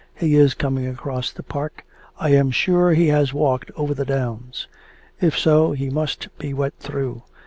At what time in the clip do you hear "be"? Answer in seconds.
6.39-6.55